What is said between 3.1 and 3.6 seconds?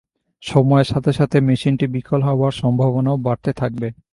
বাড়তে